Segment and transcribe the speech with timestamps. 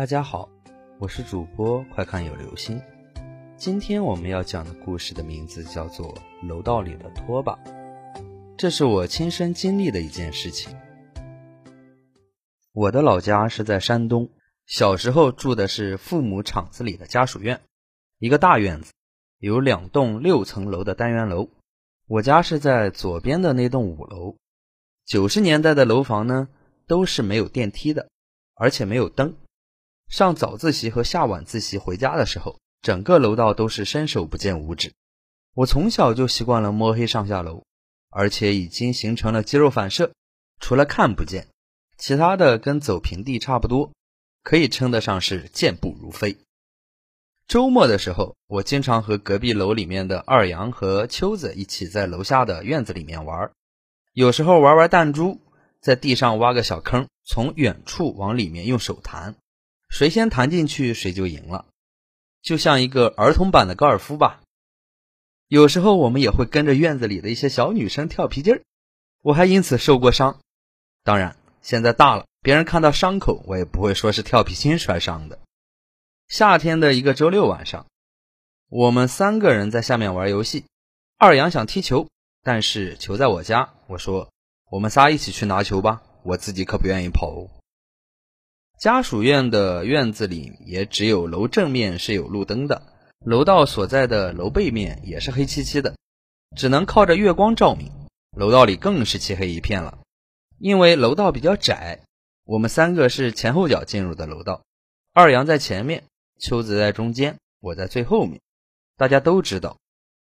[0.00, 0.48] 大家好，
[0.98, 2.80] 我是主播快看有流星。
[3.58, 6.14] 今天我们要讲的故事的名字叫做
[6.48, 7.54] 《楼道里的拖把》，
[8.56, 10.74] 这是我亲身经历的一件事情。
[12.72, 14.26] 我的老家是在山东，
[14.64, 17.60] 小时候住的是父母厂子里的家属院，
[18.20, 18.94] 一个大院子，
[19.38, 21.50] 有两栋六层楼的单元楼。
[22.06, 24.34] 我家是在左边的那栋五楼。
[25.04, 26.48] 九十年代的楼房呢，
[26.86, 28.08] 都是没有电梯的，
[28.54, 29.36] 而且没有灯。
[30.10, 34.92] 上早自习和下晚自习回家的时候，整个楼道都是伸手不见五指。
[35.54, 37.62] 我从小就习惯了摸黑上下楼，
[38.10, 40.12] 而且已经形成了肌肉反射，
[40.58, 41.46] 除了看不见，
[41.96, 43.92] 其他的跟走平地差不多，
[44.42, 46.38] 可以称得上是健步如飞。
[47.46, 53.52] 周末的时候，我经常和隔壁楼里面的二杨和秋子一起在楼下的院子里面玩，
[54.12, 55.40] 有时候玩玩弹珠，
[55.80, 59.36] 在地上挖个小坑，从远处往里面用手弹。
[59.90, 61.66] 谁先弹进去，谁就赢了，
[62.40, 64.40] 就像一个儿童版的高尔夫吧。
[65.48, 68.62] 有时候我们也会跟着院子里的一些小女生跳皮筋儿，
[69.20, 70.38] 我还因此受过伤。
[71.02, 75.40] 当然，现在大了，别人看到伤口，我也不会说是跳皮筋摔伤的。
[76.28, 77.86] 夏天的一个周六晚上，
[78.68, 80.64] 我们三个人在下面玩游戏。
[81.18, 82.08] 二阳想踢球，
[82.42, 84.30] 但是球在我家，我说
[84.70, 87.50] 我们仨一起去拿球吧，我自己可不愿意跑哦。
[88.80, 92.82] 家属院的院子里也只有楼正面是有路灯的，
[93.22, 95.96] 楼道所在的楼背面也是黑漆漆的，
[96.56, 97.92] 只能靠着月光照明。
[98.34, 99.98] 楼道里更是漆黑一片了。
[100.58, 102.00] 因为楼道比较窄，
[102.46, 104.62] 我们三个是前后脚进入的楼道，
[105.12, 106.04] 二阳在前面，
[106.38, 108.40] 秋子在中间，我在最后面。
[108.96, 109.76] 大家都知道，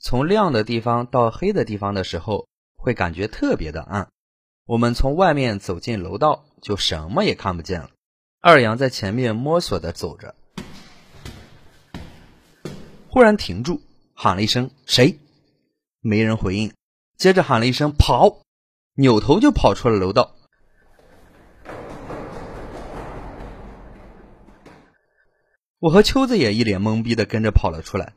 [0.00, 4.08] 从亮的地方到黑的地方的时候，会感觉特别的暗。
[4.64, 7.90] 我们从外面走进楼道，就什么也看不见了。
[8.40, 10.36] 二阳在前面摸索的走着，
[13.08, 13.80] 忽然停住，
[14.14, 15.18] 喊了一声“谁”，
[16.00, 16.72] 没人回应。
[17.16, 18.42] 接着喊了一声“跑”，
[18.94, 20.36] 扭头就跑出了楼道。
[25.80, 28.14] 我和秋子也一脸懵逼的跟着跑了出来，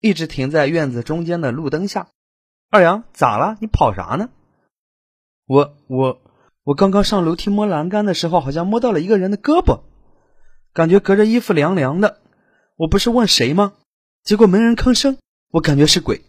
[0.00, 2.08] 一直停在院子中间的路灯下。
[2.70, 3.56] 二阳咋了？
[3.60, 4.30] 你跑啥呢？
[5.46, 6.22] 我我。
[6.66, 9.82] 我刚刚上楼梯摸栏杆的时候，好像摸到了一个人的胳膊，
[10.72, 12.18] 感觉隔着衣服凉凉的。
[12.74, 13.74] 我不是问谁吗？
[14.24, 15.16] 结果没人吭声。
[15.52, 16.24] 我感觉是鬼。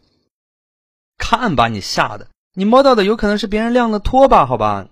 [1.18, 2.28] 看把你吓的！
[2.54, 4.90] 你摸到的有可能是别人晾的拖把，好吧？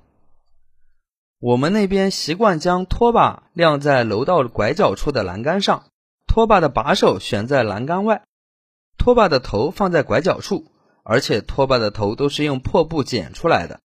[1.39, 5.83] 我们那边习惯将拖把晾在楼道拐角处的栏杆上，
[6.25, 8.23] 拖把的把手悬在栏杆外，
[8.97, 10.65] 拖把的头放在拐角处，
[11.03, 13.79] 而且拖把的头都是用破布剪出来的。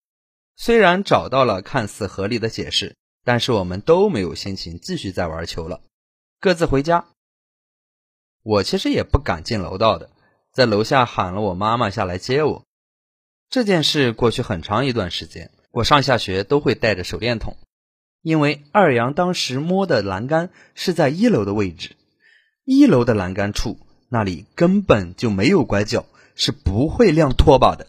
[0.56, 5.80] 虽然找到了看似合理的解释，但是我们都没有心情继续再玩球了，
[6.40, 7.06] 各自回家。
[8.42, 10.10] 我其实也不敢进楼道的，
[10.52, 12.64] 在楼下喊了我妈妈下来接我。
[13.48, 17.56] 这件事过去很长一段时间，我上下学都会带着手电筒，
[18.22, 21.96] 因为二阳当时摸的栏杆是在一楼的位置，
[22.64, 23.78] 一楼的栏杆处
[24.08, 27.88] 那里根本就没有拐角，是不会亮拖把的。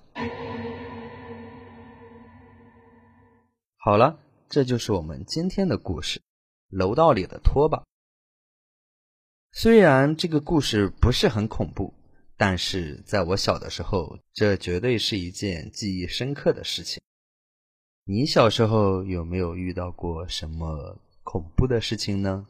[3.83, 6.21] 好了，这就是我们今天的故事——
[6.69, 7.83] 楼道里的拖把。
[9.53, 11.91] 虽然这个故事不是很恐怖，
[12.37, 17.01] 但是在我小的时候，这绝对是一件记忆深刻的事情。
[18.03, 22.45] 你小时候有没有遇到过什么恐怖的事情呢？